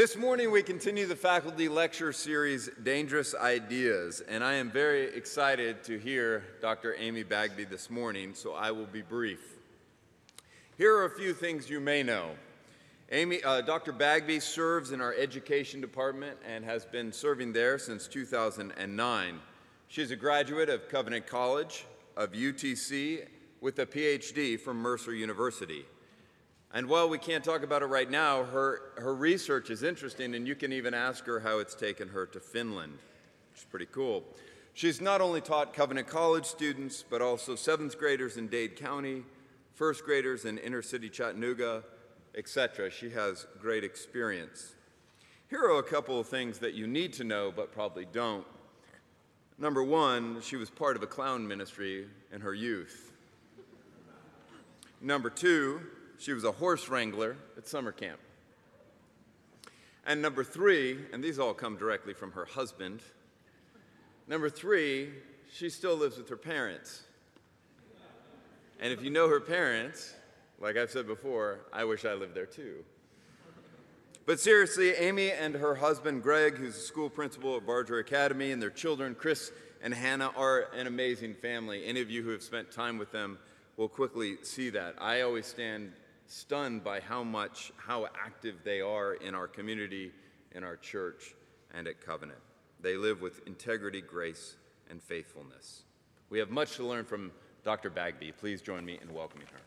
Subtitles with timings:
[0.00, 5.84] This morning, we continue the faculty lecture series, Dangerous Ideas, and I am very excited
[5.84, 6.96] to hear Dr.
[6.98, 9.58] Amy Bagby this morning, so I will be brief.
[10.78, 12.30] Here are a few things you may know.
[13.12, 13.92] Amy, uh, Dr.
[13.92, 19.38] Bagby serves in our education department and has been serving there since 2009.
[19.88, 21.84] She's a graduate of Covenant College,
[22.16, 23.28] of UTC,
[23.60, 25.84] with a PhD from Mercer University.
[26.72, 30.46] And while we can't talk about it right now, her, her research is interesting, and
[30.46, 32.92] you can even ask her how it's taken her to Finland,
[33.50, 34.22] which is pretty cool.
[34.72, 39.24] She's not only taught Covenant College students, but also seventh graders in Dade County,
[39.74, 41.82] first graders in inner city Chattanooga,
[42.36, 42.88] etc.
[42.88, 44.74] She has great experience.
[45.48, 48.46] Here are a couple of things that you need to know, but probably don't.
[49.58, 53.12] Number one, she was part of a clown ministry in her youth.
[55.00, 55.80] Number two,
[56.20, 58.20] she was a horse wrangler at summer camp.
[60.06, 63.00] And number three, and these all come directly from her husband.
[64.28, 65.10] Number three,
[65.50, 67.04] she still lives with her parents.
[68.80, 70.14] And if you know her parents,
[70.60, 72.84] like I've said before, I wish I lived there too.
[74.26, 78.60] But seriously, Amy and her husband Greg, who's a school principal at Barger Academy, and
[78.60, 81.86] their children Chris and Hannah are an amazing family.
[81.86, 83.38] Any of you who have spent time with them
[83.78, 84.96] will quickly see that.
[85.00, 85.92] I always stand
[86.30, 90.12] stunned by how much, how active they are in our community,
[90.52, 91.34] in our church,
[91.74, 92.38] and at Covenant.
[92.80, 94.54] They live with integrity, grace,
[94.88, 95.82] and faithfulness.
[96.30, 97.32] We have much to learn from
[97.64, 97.90] Dr.
[97.90, 98.32] Bagby.
[98.32, 99.58] Please join me in welcoming her.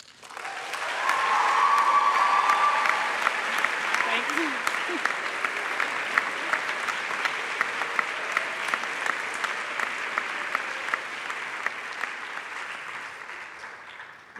[4.06, 5.00] Thank you.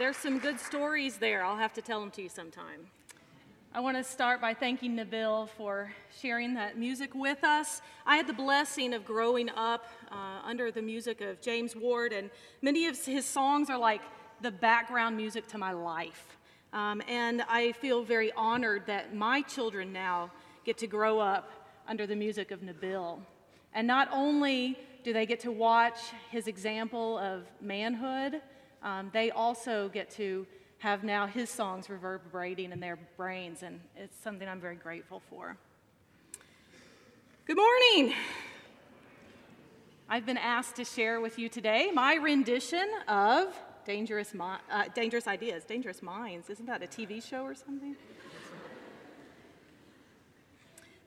[0.04, 1.42] There's some good stories there.
[1.42, 2.88] I'll have to tell them to you sometime.
[3.72, 7.80] I want to start by thanking Nabil for sharing that music with us.
[8.04, 12.28] I had the blessing of growing up uh, under the music of James Ward, and
[12.60, 14.02] many of his songs are like
[14.42, 16.36] the background music to my life.
[16.74, 20.30] Um, and I feel very honored that my children now
[20.66, 21.50] get to grow up
[21.88, 23.20] under the music of Nabil.
[23.72, 25.98] And not only do they get to watch
[26.30, 28.42] his example of manhood,
[28.84, 30.46] um, they also get to
[30.78, 35.56] have now his songs reverberating in their brains, and it's something I'm very grateful for.
[37.46, 38.14] Good morning.
[40.06, 45.26] I've been asked to share with you today my rendition of Dangerous, Mi- uh, Dangerous
[45.26, 46.50] Ideas, Dangerous Minds.
[46.50, 47.96] Isn't that a TV show or something?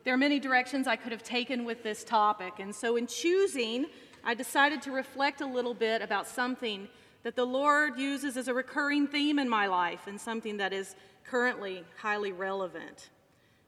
[0.04, 3.86] There are many directions I could have taken with this topic, and so in choosing,
[4.24, 6.88] I decided to reflect a little bit about something
[7.28, 10.96] that the Lord uses as a recurring theme in my life and something that is
[11.26, 13.10] currently highly relevant.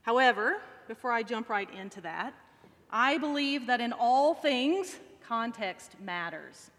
[0.04, 2.34] However, before I jump right into that,
[2.90, 4.98] I believe that in all things,
[5.28, 6.72] context matters.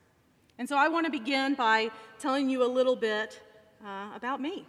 [0.59, 3.43] And so I want to begin by telling you a little bit
[3.85, 4.65] uh, about me.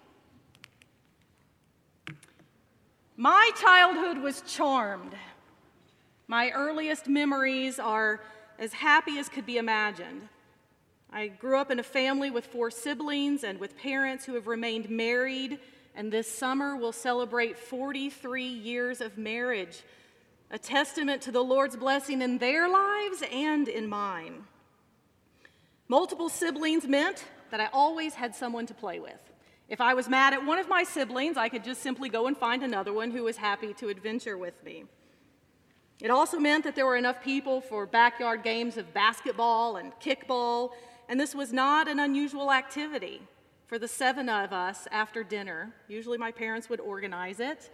[3.16, 5.14] My childhood was charmed.
[6.28, 8.20] My earliest memories are
[8.60, 10.28] as happy as could be imagined.
[11.14, 14.90] I grew up in a family with four siblings and with parents who have remained
[14.90, 15.60] married,
[15.94, 19.84] and this summer will celebrate 43 years of marriage,
[20.52, 24.46] a testament to the Lord's blessing in their lives and in mine.
[25.90, 29.20] Multiple siblings meant that I always had someone to play with.
[29.68, 32.38] If I was mad at one of my siblings, I could just simply go and
[32.38, 34.86] find another one who was happy to adventure with me.
[36.00, 40.72] It also meant that there were enough people for backyard games of basketball and kickball
[41.12, 43.22] and this was not an unusual activity
[43.68, 45.74] for the seven of us after dinner.
[45.90, 47.70] Usually my parents would organize it.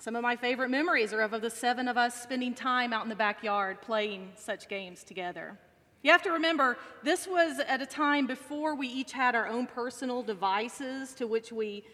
[0.00, 3.08] Some of my favorite memories are of the seven of us spending time out in
[3.08, 5.56] the backyard playing such games together.
[6.02, 9.68] You have to remember, this was at a time before we each had our own
[9.68, 11.84] personal devices to which we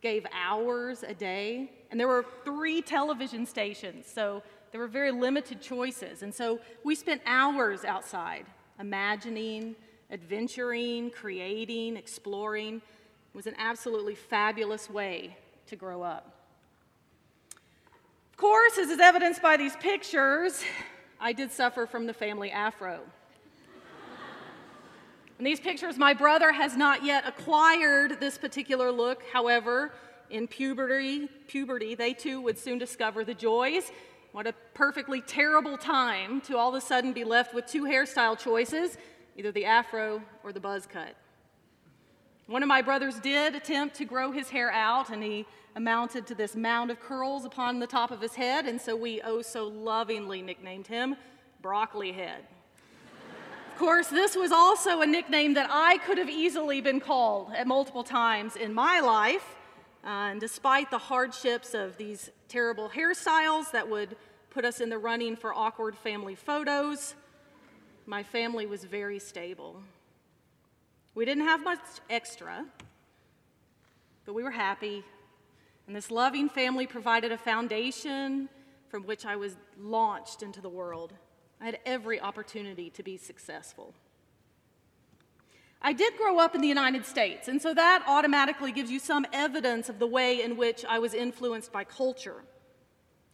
[0.00, 1.70] gave hours a day.
[1.92, 6.24] And there were three television stations, so there were very limited choices.
[6.24, 8.46] And so we spent hours outside
[8.80, 9.76] imagining,
[10.12, 12.82] adventuring, creating, exploring
[13.34, 15.36] was an absolutely fabulous way
[15.66, 16.36] to grow up.
[18.30, 20.62] Of course, as is evidenced by these pictures,
[21.18, 23.00] I did suffer from the family afro.
[25.38, 29.22] In these pictures, my brother has not yet acquired this particular look.
[29.32, 29.92] However,
[30.30, 33.90] in puberty, puberty, they too would soon discover the joys.
[34.32, 38.38] What a perfectly terrible time to all of a sudden be left with two hairstyle
[38.38, 38.98] choices
[39.36, 41.14] either the afro or the buzz cut.
[42.46, 46.34] One of my brothers did attempt to grow his hair out, and he amounted to
[46.34, 49.64] this mound of curls upon the top of his head, and so we oh so
[49.68, 51.16] lovingly nicknamed him
[51.62, 52.44] Broccoli Head.
[53.72, 57.66] of course, this was also a nickname that I could have easily been called at
[57.66, 59.56] multiple times in my life.
[60.04, 64.16] Uh, and despite the hardships of these terrible hairstyles that would
[64.50, 67.14] put us in the running for awkward family photos,
[68.06, 69.82] my family was very stable.
[71.14, 72.64] We didn't have much extra,
[74.24, 75.04] but we were happy.
[75.86, 78.48] And this loving family provided a foundation
[78.88, 81.12] from which I was launched into the world.
[81.60, 83.94] I had every opportunity to be successful.
[85.80, 89.26] I did grow up in the United States, and so that automatically gives you some
[89.32, 92.44] evidence of the way in which I was influenced by culture.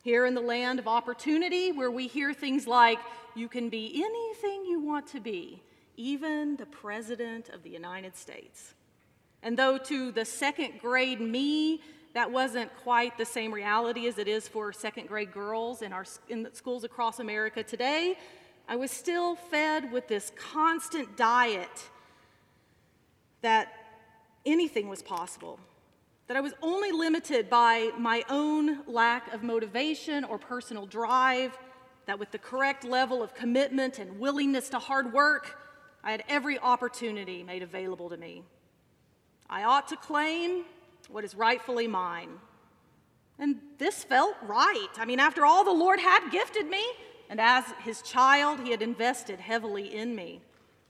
[0.02, 2.98] Here in the land of opportunity, where we hear things like,
[3.34, 5.62] you can be anything you want to be,
[5.96, 8.74] even the President of the United States.
[9.42, 11.80] And though to the second grade me,
[12.14, 16.06] that wasn't quite the same reality as it is for second grade girls in our
[16.28, 18.16] in schools across America today,
[18.68, 21.90] I was still fed with this constant diet
[23.42, 23.72] that
[24.44, 25.60] anything was possible,
[26.28, 31.58] that I was only limited by my own lack of motivation or personal drive,
[32.06, 35.58] that with the correct level of commitment and willingness to hard work,
[36.04, 38.44] I had every opportunity made available to me.
[39.48, 40.64] I ought to claim
[41.08, 42.28] what is rightfully mine.
[43.38, 44.88] And this felt right.
[44.98, 46.84] I mean, after all, the Lord had gifted me,
[47.30, 50.42] and as his child, he had invested heavily in me.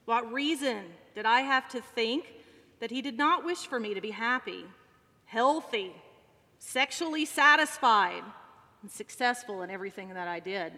[0.04, 2.34] What reason did I have to think
[2.80, 4.64] that he did not wish for me to be happy,
[5.28, 5.92] healthy,
[6.58, 8.24] sexually satisfied,
[8.82, 10.72] and successful in everything that I did?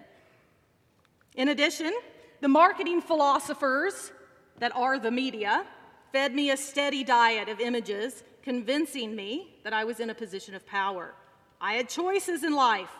[1.37, 1.93] In addition,
[2.41, 4.12] the marketing philosophers
[4.58, 5.64] that are the media
[6.12, 10.55] fed me a steady diet of images, convincing me that I was in a position
[10.55, 11.14] of power.
[11.61, 12.91] I had choices in life.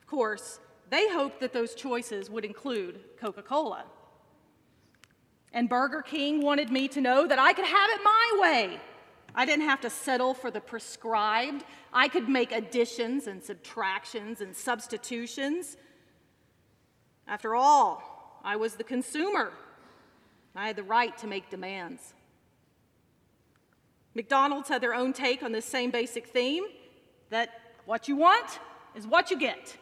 [0.00, 0.60] Of course,
[0.90, 3.84] they hoped that those choices would include Coca Cola.
[5.52, 8.80] And Burger King wanted me to know that I could have it my way.
[9.38, 11.64] I didn't have to settle for the prescribed.
[11.92, 15.76] I could make additions and subtractions and substitutions.
[17.28, 19.52] After all, I was the consumer.
[20.56, 22.14] I had the right to make demands.
[24.12, 26.64] McDonald's had their own take on this same basic theme
[27.30, 28.58] that what you want
[28.96, 29.76] is what you get.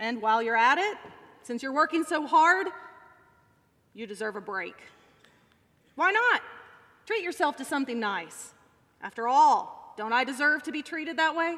[0.00, 0.98] And while you're at it,
[1.44, 2.66] since you're working so hard,
[3.94, 4.74] you deserve a break.
[5.94, 6.42] Why not?
[7.08, 8.52] Treat yourself to something nice.
[9.00, 11.56] After all, don't I deserve to be treated that way?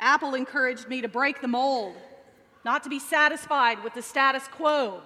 [0.00, 1.96] Apple encouraged me to break the mold,
[2.64, 5.02] not to be satisfied with the status quo,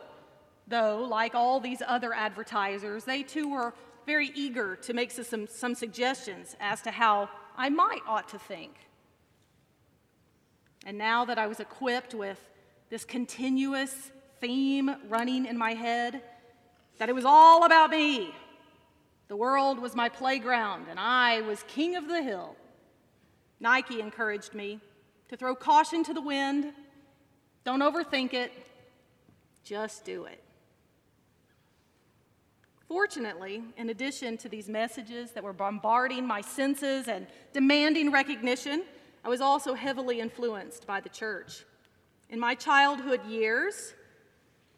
[0.69, 3.75] though, like all these other advertisers, they too were
[4.07, 8.77] very eager to make some, some suggestions as to how I might ought to think.
[10.87, 12.39] And now that I was equipped with
[12.91, 16.23] this continuous theme running in my head,
[16.99, 18.35] that it was all about me,
[19.29, 22.57] the world was my playground, and I was king of the hill,
[23.63, 24.81] Nike encouraged me
[25.29, 26.73] to throw caution to the wind.
[27.65, 28.53] Don't overthink it,
[29.65, 30.43] just do it.
[32.89, 38.83] Fortunately, in addition to these messages that were bombarding my senses and demanding recognition,
[39.25, 41.65] I was also heavily influenced by the church.
[42.29, 43.95] In my childhood years,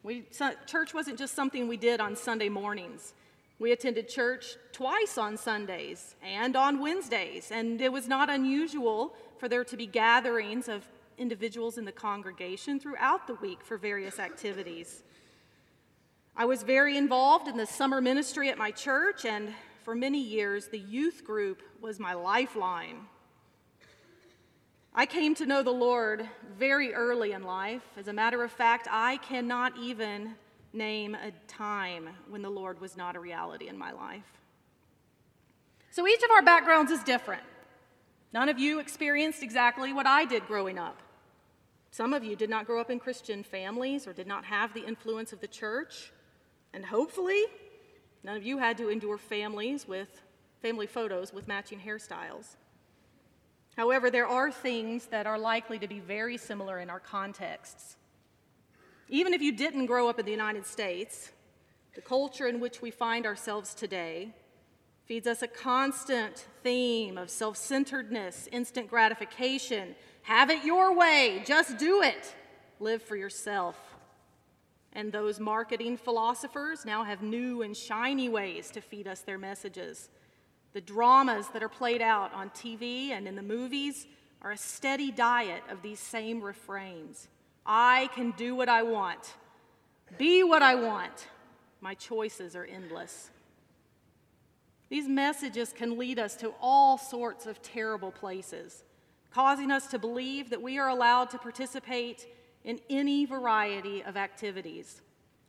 [0.05, 0.23] we,
[0.67, 3.15] church wasn't just something we did on Sunday mornings.
[3.57, 9.49] We attended church twice on Sundays and on Wednesdays, and it was not unusual for
[9.49, 15.01] there to be gatherings of individuals in the congregation throughout the week for various activities.
[16.37, 20.67] I was very involved in the summer ministry at my church, and for many years,
[20.67, 23.07] the youth group was my lifeline.
[24.97, 26.25] I came to know the Lord
[26.57, 27.81] very early in life.
[27.97, 30.35] As a matter of fact, I cannot even
[30.71, 34.23] name a time when the Lord was not a reality in my life.
[35.91, 37.43] So each of our backgrounds is different.
[38.31, 41.01] None of you experienced exactly what I did growing up.
[41.91, 44.85] Some of you did not grow up in Christian families or did not have the
[44.85, 46.13] influence of the church.
[46.73, 47.43] And hopefully,
[48.23, 50.21] none of you had to endure families with
[50.61, 52.55] family photos with matching hairstyles.
[53.77, 57.97] However, there are things that are likely to be very similar in our contexts.
[59.09, 61.31] Even if you didn't grow up in the United States,
[61.93, 64.33] the culture in which we find ourselves today
[65.05, 71.77] feeds us a constant theme of self centeredness, instant gratification, have it your way, just
[71.77, 72.33] do it,
[72.79, 73.77] live for yourself.
[74.93, 80.09] And those marketing philosophers now have new and shiny ways to feed us their messages.
[80.75, 84.07] The dramas that are played out on TV and in the movies
[84.41, 87.29] are a steady diet of these same refrains
[87.65, 89.35] I can do what I want,
[90.17, 91.29] be what I want.
[91.79, 93.31] My choices are endless.
[94.89, 98.83] These messages can lead us to all sorts of terrible places,
[99.31, 102.27] causing us to believe that we are allowed to participate
[102.65, 105.01] in any variety of activities,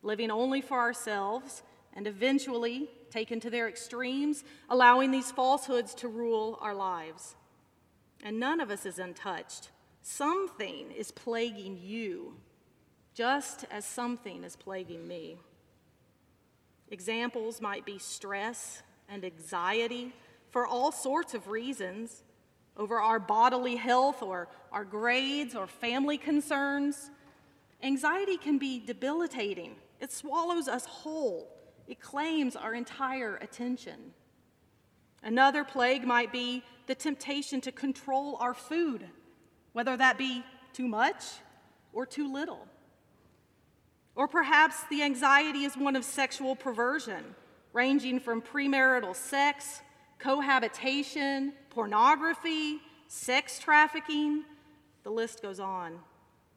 [0.05, 1.65] living only for ourselves,
[1.95, 7.37] and eventually, taken to their extremes, allowing these falsehoods to rule our lives.
[8.23, 9.71] And none of us is untouched.
[10.03, 12.37] Something is plaguing you,
[13.15, 15.39] just as something is plaguing me.
[16.89, 20.13] Examples might be stress and anxiety
[20.51, 22.23] for all sorts of reasons
[22.77, 27.11] over our bodily health or our grades or family concerns.
[27.83, 31.49] Anxiety can be debilitating, it swallows us whole,
[31.89, 34.13] it claims our entire attention.
[35.23, 39.07] Another plague might be the temptation to control our food,
[39.73, 41.25] whether that be too much
[41.93, 42.69] or too little.
[44.15, 47.35] Or perhaps the anxiety is one of sexual perversion,
[47.73, 49.81] ranging from premarital sex,
[50.19, 54.45] cohabitation, pornography, sex trafficking,
[55.03, 55.99] the list goes on,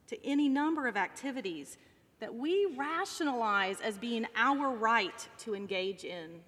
[0.07, 1.77] to any number of activities
[2.19, 6.41] that we rationalize as being our right to engage in.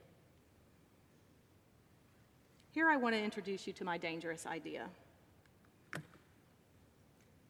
[2.72, 4.88] Here I want to introduce you to my dangerous idea.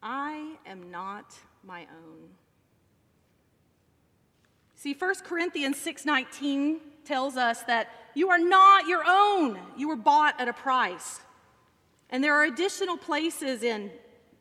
[0.02, 2.28] I am not my own.
[4.74, 9.60] See, 1 Corinthians 6:19 tells us that you are not your own.
[9.76, 11.20] You were bought at a price.
[12.10, 13.92] And there are additional places in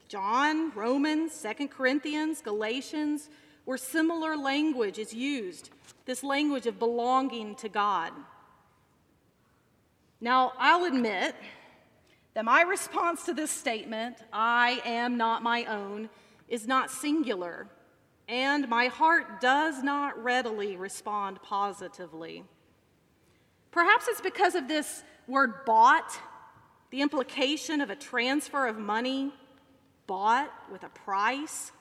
[0.07, 3.29] John, Romans, 2 Corinthians, Galatians,
[3.71, 5.69] where similar language is used,
[6.03, 8.11] this language of belonging to God.
[10.19, 11.33] Now, I'll admit
[12.33, 16.09] that my response to this statement, I am not my own,
[16.49, 17.65] is not singular
[18.27, 22.43] and my heart does not readily respond positively.
[23.71, 26.19] Perhaps it's because of this word bought,
[26.89, 29.31] the implication of a transfer of money,
[30.07, 31.71] bought with a price,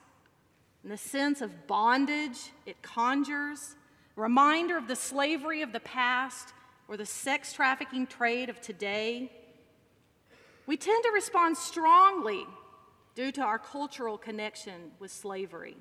[0.83, 3.75] and the sense of bondage it conjures,
[4.15, 6.53] reminder of the slavery of the past
[6.87, 9.31] or the sex trafficking trade of today.
[10.65, 12.45] We tend to respond strongly
[13.15, 15.77] due to our cultural connection with slavery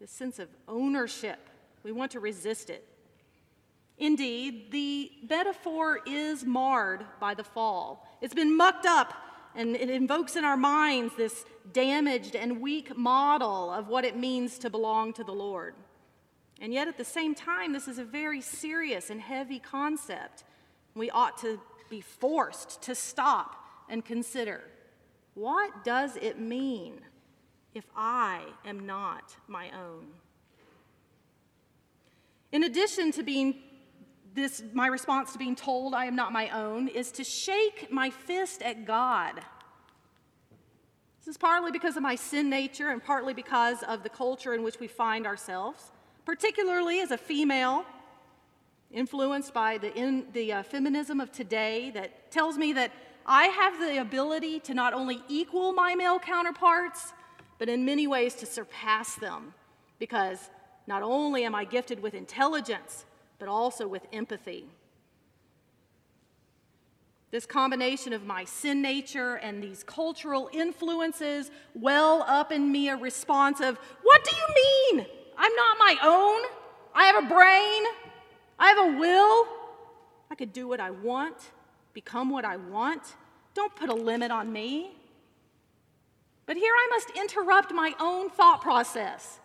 [0.00, 1.38] The sense of ownership.
[1.82, 2.84] We want to resist it.
[3.98, 8.06] Indeed, the metaphor is marred by the fall.
[8.20, 9.12] It's been mucked up,
[9.54, 14.58] and it invokes in our minds this damaged and weak model of what it means
[14.58, 15.74] to belong to the Lord.
[16.60, 20.44] And yet, at the same time, this is a very serious and heavy concept.
[20.94, 24.64] We ought to be forced to stop and consider
[25.34, 27.00] what does it mean
[27.74, 30.08] if I am not my own?
[32.50, 33.62] In addition to being
[34.38, 38.10] this, my response to being told I am not my own is to shake my
[38.10, 39.40] fist at God.
[41.18, 44.62] This is partly because of my sin nature and partly because of the culture in
[44.62, 45.92] which we find ourselves,
[46.24, 47.84] particularly as a female,
[48.90, 52.92] influenced by the, in, the uh, feminism of today that tells me that
[53.26, 57.12] I have the ability to not only equal my male counterparts,
[57.58, 59.52] but in many ways to surpass them
[59.98, 60.48] because
[60.86, 63.04] not only am I gifted with intelligence,
[63.38, 64.66] but also with empathy.
[67.30, 72.96] This combination of my sin nature and these cultural influences well up in me a
[72.96, 75.06] response of, What do you mean?
[75.36, 76.40] I'm not my own.
[76.94, 77.84] I have a brain.
[78.58, 79.46] I have a will.
[80.30, 81.36] I could do what I want,
[81.92, 83.02] become what I want.
[83.54, 84.92] Don't put a limit on me.
[86.46, 89.38] But here I must interrupt my own thought process.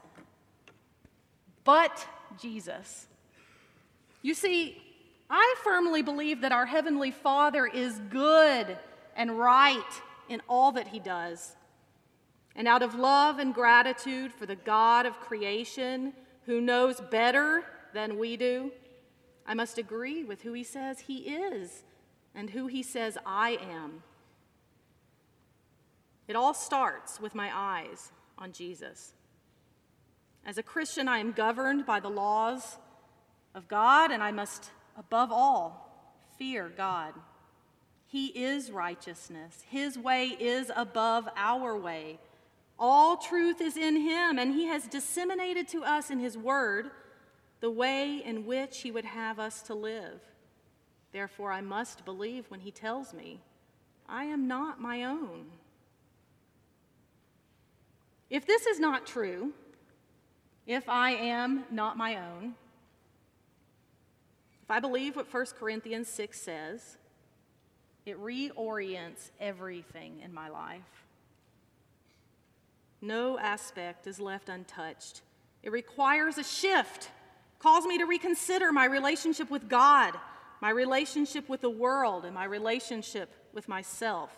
[1.64, 2.08] But
[2.40, 3.08] Jesus.
[4.24, 4.82] You see,
[5.30, 8.78] I firmly believe that our Heavenly Father is good
[9.16, 11.56] and right in all that He does.
[12.56, 16.14] And out of love and gratitude for the God of creation,
[16.46, 17.64] who knows better
[17.94, 18.72] than we do,
[19.46, 21.84] I must agree with who He says He is
[22.34, 24.04] and who He says I am.
[26.30, 29.14] It all starts with my eyes on Jesus.
[30.46, 32.78] As a Christian, I am governed by the laws
[33.56, 37.14] of God, and I must, above all, fear God.
[38.08, 42.20] He is righteousness, His way is above our way.
[42.80, 46.92] All truth is in him, and he has disseminated to us in his word
[47.60, 50.20] the way in which he would have us to live.
[51.12, 53.40] Therefore, I must believe when he tells me,
[54.10, 55.46] I am not my own.
[58.30, 59.54] If this is not true,
[60.66, 62.56] if I am not my own,
[64.74, 66.98] I believe what 1 Corinthians 6 says,
[68.08, 71.06] it reorients everything in my life.
[73.00, 75.22] No aspect is left untouched.
[75.62, 77.12] It requires a shift,
[77.60, 80.16] calls me to reconsider my relationship with God,
[80.60, 84.36] my relationship with the world, and my relationship with myself.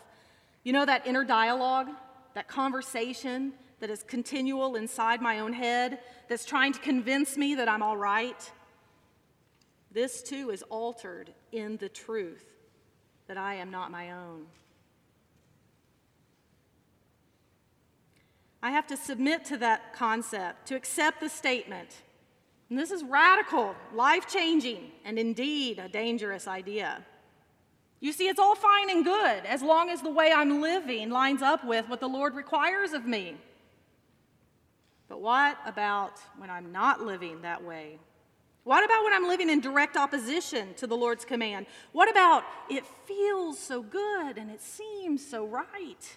[0.64, 1.88] You know that inner dialogue,
[2.34, 7.70] that conversation that is continual inside my own head, that's trying to convince me that
[7.70, 8.52] I'm all right?
[9.96, 12.44] This too is altered in the truth
[13.28, 14.44] that I am not my own.
[18.62, 21.88] I have to submit to that concept, to accept the statement.
[22.68, 27.02] And this is radical, life changing, and indeed a dangerous idea.
[27.98, 31.40] You see, it's all fine and good as long as the way I'm living lines
[31.40, 33.38] up with what the Lord requires of me.
[35.08, 37.98] But what about when I'm not living that way?
[38.66, 41.66] What about when I'm living in direct opposition to the Lord's command?
[41.92, 46.16] What about it feels so good and it seems so right?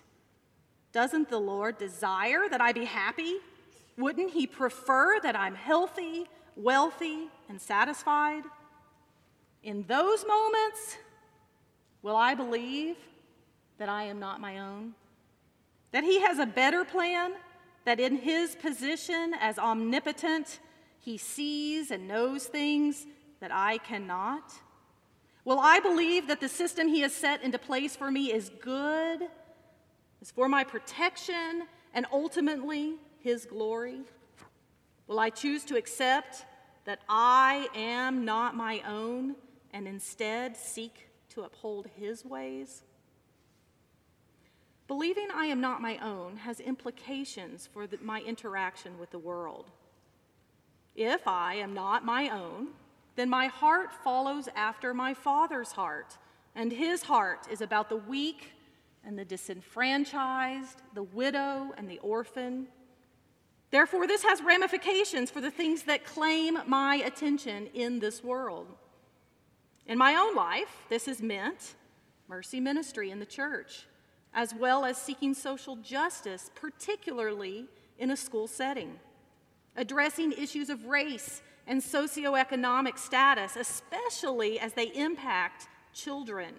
[0.92, 3.36] Doesn't the Lord desire that I be happy?
[4.00, 6.26] Wouldn't He prefer that I'm healthy,
[6.56, 8.46] wealthy, and satisfied?
[9.62, 10.98] In those moments,
[12.02, 12.96] will I believe
[13.78, 14.96] that I am not my own?
[15.92, 17.34] That He has a better plan?
[17.86, 20.60] That in His position as omnipotent,
[21.00, 23.06] he sees and knows things
[23.40, 24.54] that I cannot?
[25.46, 29.22] Will I believe that the system He has set into place for me is good,
[30.22, 31.64] is for my protection,
[31.94, 34.02] and ultimately His glory?
[35.08, 36.46] Will I choose to accept
[36.86, 39.36] that I am not my own
[39.72, 42.84] and instead seek to uphold His ways?
[44.88, 49.72] Believing I am not my own has implications for the, my interaction with the world.
[51.00, 52.68] If I am not my own,
[53.16, 56.18] then my heart follows after my Father's heart,
[56.56, 58.52] and his heart is about the weak
[59.06, 62.68] and the disenfranchised, the widow and the orphan.
[63.72, 68.68] Therefore, this has ramifications for the things that claim my attention in this world.
[69.86, 71.76] In my own life, this has meant
[72.28, 73.88] mercy ministry in the church,
[74.34, 79.00] as well as seeking social justice, particularly in a school setting
[79.80, 86.54] addressing issues of race and socioeconomic status, especially as they impact children.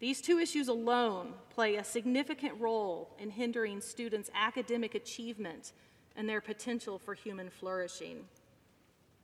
[0.00, 5.72] These two issues alone play a significant role in hindering students' academic achievement
[6.14, 8.24] and their potential for human flourishing.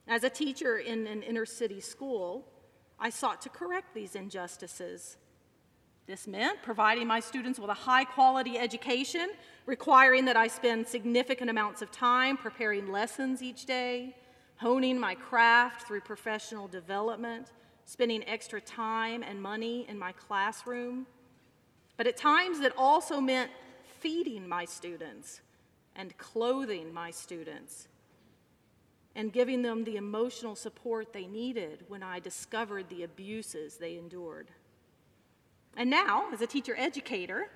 [0.08, 2.46] As a teacher in an inner city school,
[2.98, 5.18] I sought to correct these injustices
[6.06, 9.28] this meant providing my students with a high quality education,
[9.66, 14.14] requiring that I spend significant amounts of time preparing lessons each day,
[14.58, 17.52] honing my craft through professional development,
[17.84, 21.06] spending extra time and money in my classroom.
[21.96, 23.50] But at times it also meant
[23.98, 25.40] feeding my students
[25.96, 27.88] and clothing my students
[29.16, 34.50] and giving them the emotional support they needed when I discovered the abuses they endured.
[35.76, 37.50] And now, as a teacher educator,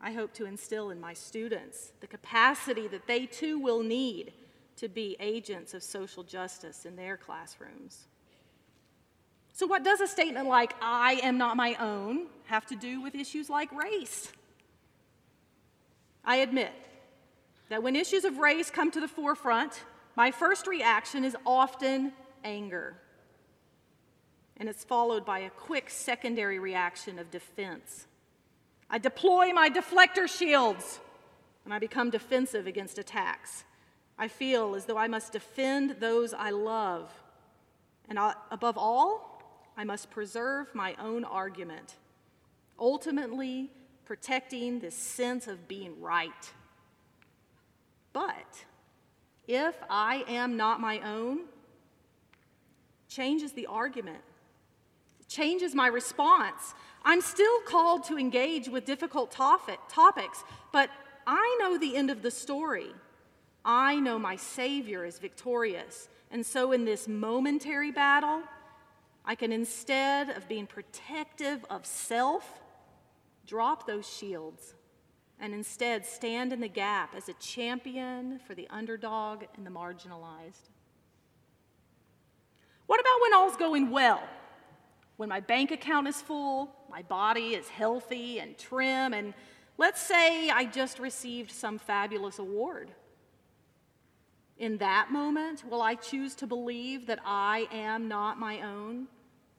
[0.00, 4.34] I hope to instill in my students the capacity that they too will need
[4.76, 8.06] to be agents of social justice in their classrooms.
[9.54, 13.14] So, what does a statement like, I am not my own, have to do with
[13.14, 14.30] issues like race?
[16.22, 16.72] I admit
[17.70, 19.80] that when issues of race come to the forefront,
[20.14, 22.12] my first reaction is often
[22.44, 22.96] anger
[24.58, 28.06] and it's followed by a quick secondary reaction of defense.
[28.88, 31.00] I deploy my deflector shields
[31.64, 33.64] and I become defensive against attacks.
[34.18, 37.10] I feel as though I must defend those I love.
[38.08, 39.42] And I, above all,
[39.76, 41.96] I must preserve my own argument,
[42.78, 43.70] ultimately
[44.06, 46.52] protecting this sense of being right.
[48.12, 48.64] But
[49.46, 51.40] if I am not my own,
[53.08, 54.22] changes the argument
[55.28, 56.74] changes my response.
[57.04, 60.90] I'm still called to engage with difficult topic, topics, but
[61.26, 62.90] I know the end of the story.
[63.64, 66.08] I know my Savior is victorious.
[66.30, 68.42] And so, in this momentary battle,
[69.24, 72.60] I can instead of being protective of self,
[73.46, 74.74] drop those shields
[75.40, 80.70] and instead stand in the gap as a champion for the underdog and the marginalized?
[82.86, 84.22] What about when all's going well?
[85.16, 89.32] When my bank account is full, my body is healthy and trim, and
[89.78, 92.90] let's say I just received some fabulous award.
[94.58, 99.06] In that moment, will I choose to believe that I am not my own?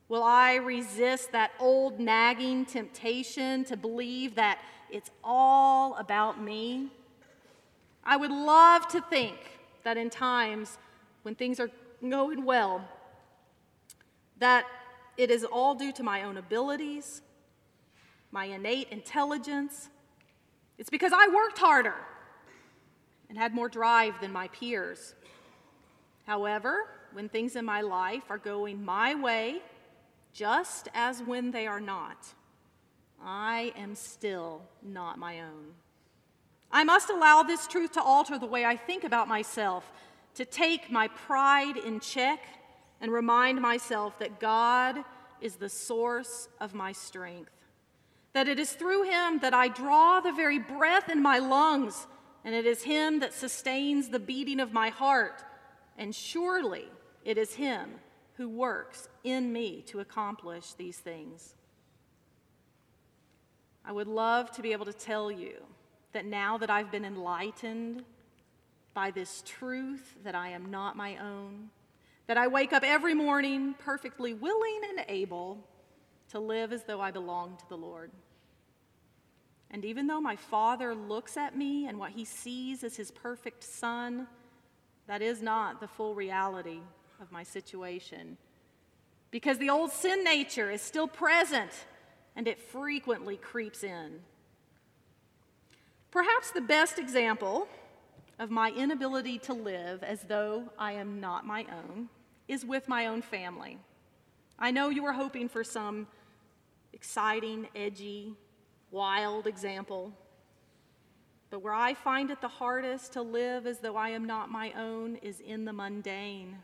[0.10, 6.90] Will I resist that old nagging temptation to believe that it's all about me?
[8.04, 9.38] I would love to think
[9.84, 10.78] that in times
[11.24, 11.70] when things are
[12.08, 12.88] going well,
[14.40, 14.66] that
[15.18, 17.22] it is all due to my own abilities,
[18.32, 19.90] my innate intelligence.
[20.78, 21.96] It's because I worked harder
[23.30, 25.16] and had more drive than my peers.
[26.26, 29.62] However, when things in my life are going my way,
[30.34, 32.28] just as when they are not,
[33.24, 35.74] I am still not my own.
[36.72, 39.92] I must allow this truth to alter the way I think about myself,
[40.36, 42.40] to take my pride in check
[43.02, 45.04] and remind myself that God
[45.42, 47.52] is the source of my strength,
[48.34, 52.08] that it is through Him that I draw the very breath in my lungs,
[52.44, 55.44] and it is Him that sustains the beating of my heart,
[55.98, 56.86] and surely
[57.24, 57.92] it is Him
[58.36, 61.56] who works in me to accomplish these things.
[63.84, 65.56] I would love to be able to tell you
[66.14, 68.04] that now that I've been enlightened
[68.94, 71.70] by this truth that I am not my own,
[72.28, 75.66] that I wake up every morning perfectly willing and able
[76.30, 78.12] to live as though I belong to the Lord.
[79.72, 83.64] And even though my Father looks at me and what he sees is his perfect
[83.64, 84.28] Son,
[85.08, 86.80] that is not the full reality
[87.22, 88.38] of my situation.
[89.32, 91.72] Because the old sin nature is still present
[92.36, 94.20] and it frequently creeps in.
[96.12, 97.68] Perhaps the best example
[98.40, 102.10] of my inability to live as though I am not my own
[102.48, 103.78] is with my own family.
[104.60, 106.08] I know you were hoping for some
[106.94, 108.34] exciting, edgy,
[108.92, 110.14] wild example.
[111.50, 114.72] But where I find it the hardest to live as though I am not my
[114.74, 116.58] own is in the mundane,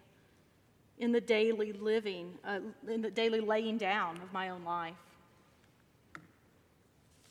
[0.97, 4.95] in the daily living, uh, in the daily laying down of my own life.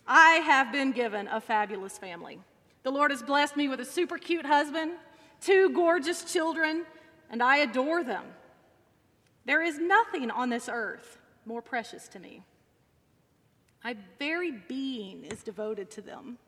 [0.06, 2.38] I have been given a fabulous family.
[2.82, 4.92] The Lord has blessed me with a super cute husband,
[5.40, 6.84] two gorgeous children,
[7.30, 8.24] and I adore them.
[9.44, 12.42] There is nothing on this earth more precious to me.
[13.82, 16.38] My very being is devoted to them.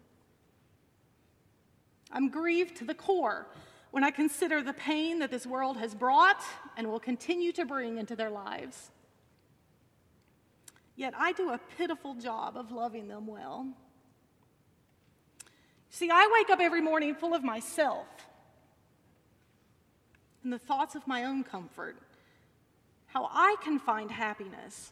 [2.12, 3.46] I'm grieved to the core
[3.90, 6.42] when I consider the pain that this world has brought
[6.76, 8.90] and will continue to bring into their lives.
[10.96, 13.66] Yet I do a pitiful job of loving them well.
[15.90, 18.06] See, I wake up every morning full of myself
[20.44, 21.96] and the thoughts of my own comfort
[23.14, 24.90] how I can find happiness.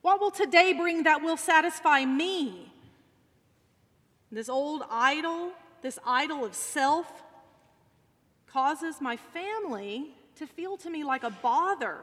[0.00, 2.72] What will today bring that will satisfy me?
[4.30, 5.50] This old idol,
[5.82, 7.24] this idol of self,
[8.46, 11.98] causes my family to feel to me like a bother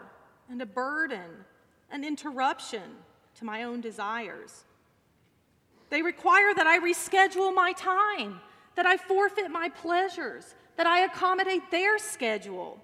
[0.49, 1.45] and a burden,
[1.89, 2.83] an interruption
[3.35, 4.65] to my own desires.
[5.89, 8.41] They require that I reschedule my time,
[8.75, 12.81] that I forfeit my pleasures, that I accommodate their schedule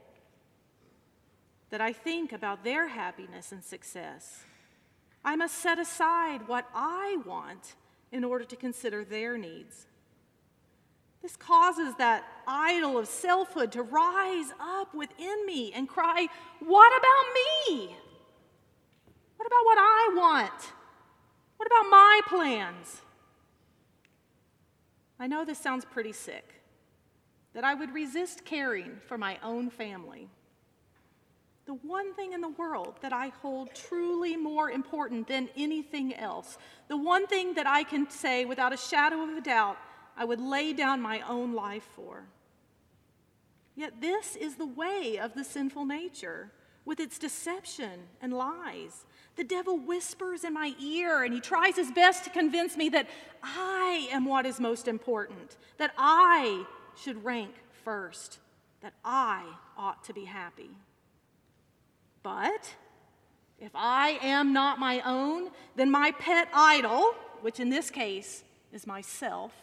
[1.70, 4.44] that I think about their happiness and success.
[5.24, 7.76] I must set aside what I want
[8.12, 9.86] in order to consider their needs.
[11.22, 16.28] This causes that idol of selfhood to rise up within me and cry,
[16.60, 17.96] What about me?
[19.36, 20.74] What about what I want?
[21.58, 23.02] What about my plans?
[25.20, 26.54] I know this sounds pretty sick,
[27.54, 30.30] that I would resist caring for my own family
[31.70, 36.58] the one thing in the world that I hold truly more important than anything else,
[36.88, 39.78] the one thing that I can say without a shadow of a doubt
[40.18, 42.24] I would lay down my own life for.
[43.76, 46.52] Yet this is the way of the sinful nature
[46.86, 49.06] with its deception and lies.
[49.36, 53.08] The devil whispers in my ear and he tries his best to convince me that
[53.44, 57.54] I am what is most important, that I should rank
[57.84, 58.40] first,
[58.82, 59.44] that I
[59.78, 60.72] ought to be happy.
[62.24, 62.76] But
[63.60, 68.88] if I am not my own, then my pet idol, which in this case is
[68.88, 69.54] myself,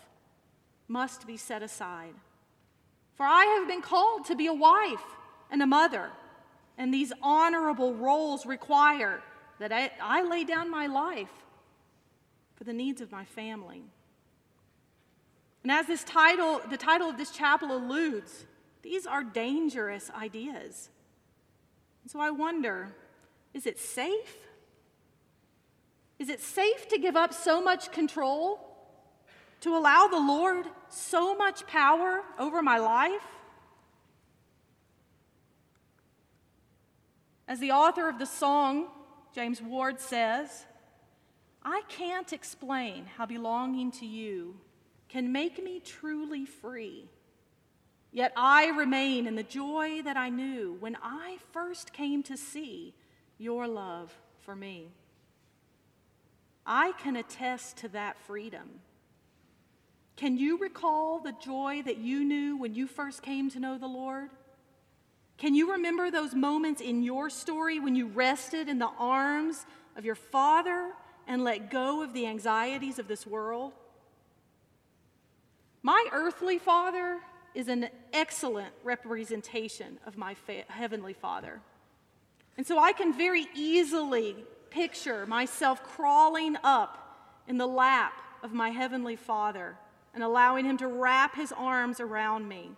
[0.88, 2.14] must be set aside.
[3.14, 5.04] For I have been called to be a wife
[5.50, 6.10] and a mother,
[6.76, 9.22] and these honorable roles require
[9.58, 11.32] that I, I lay down my life
[12.56, 13.82] for the needs of my family.
[15.62, 18.46] And as this title, the title of this chapel alludes,
[18.82, 20.90] these are dangerous ideas.
[22.06, 22.88] So I wonder
[23.52, 24.36] is it safe?
[26.18, 28.60] Is it safe to give up so much control?
[29.62, 33.22] To allow the Lord so much power over my life?
[37.48, 38.88] As the author of the song,
[39.34, 40.66] James Ward says,
[41.62, 44.56] I can't explain how belonging to you
[45.08, 47.08] can make me truly free.
[48.12, 52.94] Yet I remain in the joy that I knew when I first came to see
[53.38, 54.88] your love for me.
[56.64, 58.80] I can attest to that freedom.
[60.16, 63.86] Can you recall the joy that you knew when you first came to know the
[63.86, 64.30] Lord?
[65.36, 70.06] Can you remember those moments in your story when you rested in the arms of
[70.06, 70.92] your Father
[71.28, 73.74] and let go of the anxieties of this world?
[75.82, 77.20] My earthly Father
[77.56, 81.62] is an excellent representation of my fa- Heavenly Father.
[82.58, 84.36] And so I can very easily
[84.68, 89.78] picture myself crawling up in the lap of my Heavenly Father
[90.12, 92.72] and allowing Him to wrap His arms around me,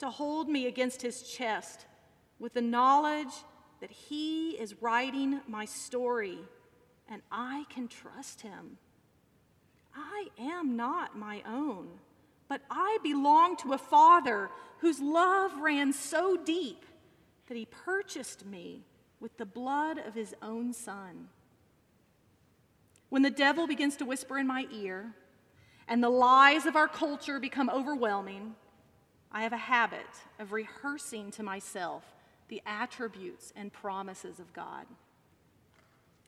[0.00, 1.86] to hold me against His chest
[2.40, 3.32] with the knowledge
[3.80, 6.38] that He is writing my story
[7.08, 8.78] and I can trust Him.
[9.94, 11.88] I am not my own,
[12.54, 16.84] but I belong to a Father whose love ran so deep
[17.48, 18.84] that He purchased me
[19.18, 21.30] with the blood of His own Son.
[23.08, 25.16] When the devil begins to whisper in my ear
[25.88, 28.54] and the lies of our culture become overwhelming,
[29.32, 30.06] I have a habit
[30.38, 32.04] of rehearsing to myself
[32.46, 34.86] the attributes and promises of God.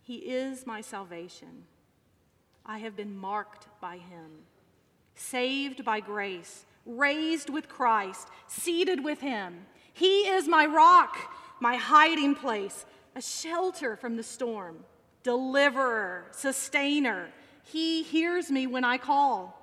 [0.02, 1.66] He is my salvation.
[2.64, 4.40] I have been marked by Him,
[5.16, 9.66] saved by grace, raised with Christ, seated with Him.
[9.92, 11.16] He is my rock,
[11.60, 14.84] my hiding place, a shelter from the storm,
[15.22, 17.30] deliverer, sustainer.
[17.64, 19.58] He hears me when I call.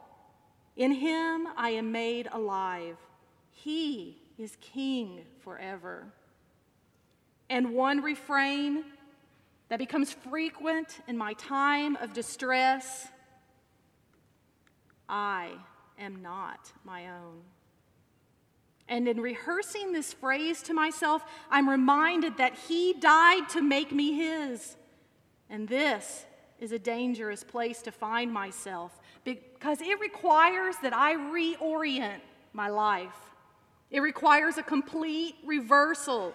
[0.75, 2.97] In Him I am made alive.
[3.51, 6.07] He is King forever.
[7.49, 8.83] And one refrain
[9.69, 13.07] that becomes frequent in my time of distress
[15.07, 15.51] I
[15.99, 17.41] am not my own.
[18.87, 24.13] And in rehearsing this phrase to myself, I'm reminded that He died to make me
[24.13, 24.75] His.
[25.49, 26.25] And this
[26.59, 32.21] is a dangerous place to find myself because it requires that I reorient
[32.53, 33.15] my life.
[33.89, 36.33] It requires a complete reversal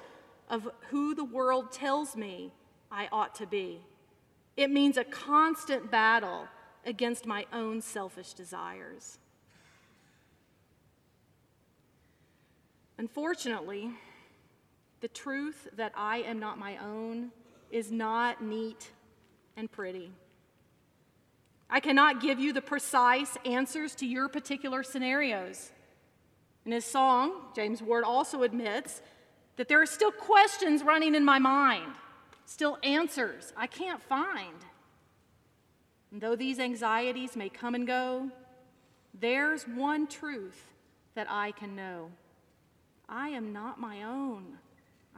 [0.48, 2.52] of who the world tells me
[2.90, 3.80] I ought to be.
[4.56, 6.48] It means a constant battle
[6.86, 9.18] against my own selfish desires.
[12.98, 13.90] Unfortunately,
[15.00, 17.30] the truth that I am not my own
[17.70, 18.90] is not neat
[19.56, 20.10] and pretty.
[21.70, 25.70] I cannot give you the precise answers to your particular scenarios.
[26.64, 29.00] In his song, James Ward also admits
[29.56, 31.92] that there are still questions running in my mind,
[32.46, 34.56] still answers I can't find.
[36.10, 38.30] And though these anxieties may come and go,
[39.18, 40.72] there's one truth
[41.14, 42.10] that I can know
[43.08, 44.58] I am not my own,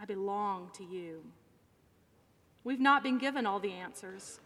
[0.01, 1.23] I belong to you.
[2.63, 4.39] We've not been given all the answers.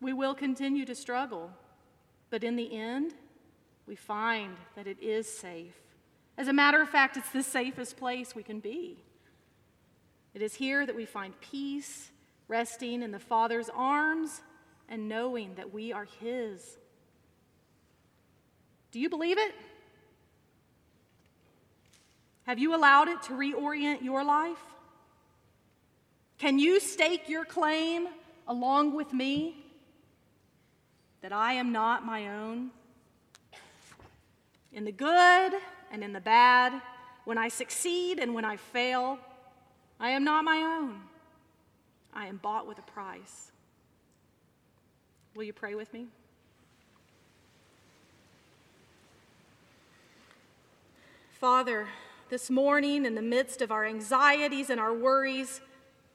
[0.00, 1.50] We will continue to struggle,
[2.30, 3.12] but in the end,
[3.86, 5.74] we find that it is safe.
[6.38, 8.96] As a matter of fact, it's the safest place we can be.
[10.32, 12.10] It is here that we find peace,
[12.48, 14.40] resting in the Father's arms
[14.90, 16.76] and knowing that we are His.
[18.90, 19.54] Do you believe it?
[22.42, 24.58] Have you allowed it to reorient your life?
[26.38, 28.08] Can you stake your claim
[28.48, 29.64] along with me
[31.20, 32.70] that I am not my own?
[34.72, 35.52] In the good
[35.92, 36.80] and in the bad,
[37.24, 39.18] when I succeed and when I fail,
[40.00, 41.02] I am not my own.
[42.12, 43.49] I am bought with a price.
[45.34, 46.06] Will you pray with me?
[51.40, 51.86] Father,
[52.28, 55.60] this morning, in the midst of our anxieties and our worries,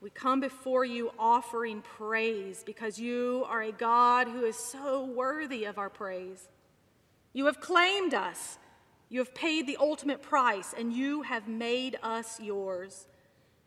[0.01, 5.63] we come before you offering praise because you are a God who is so worthy
[5.63, 6.49] of our praise.
[7.33, 8.59] You have claimed us,
[9.09, 13.07] you have paid the ultimate price, and you have made us yours.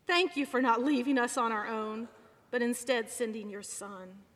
[0.07, 2.09] Thank you for not leaving us on our own,
[2.51, 4.28] but instead sending your Son.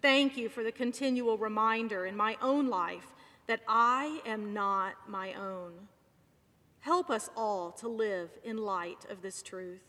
[0.00, 3.12] Thank you for the continual reminder in my own life
[3.46, 5.72] that I am not my own.
[6.80, 9.82] Help us all to live in light of this truth.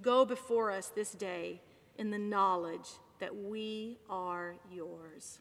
[0.00, 1.60] Go before us this day
[1.96, 2.88] in the knowledge
[3.20, 5.38] that we are yours.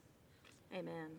[0.73, 1.09] Amen.